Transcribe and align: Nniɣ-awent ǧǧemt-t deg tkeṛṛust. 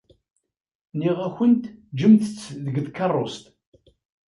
Nniɣ-awent 0.95 1.63
ǧǧemt-t 1.93 2.39
deg 2.63 2.75
tkeṛṛust. 2.85 3.43